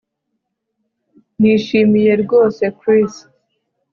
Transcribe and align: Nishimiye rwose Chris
Nishimiye 1.39 2.13
rwose 2.23 2.63
Chris 2.79 3.13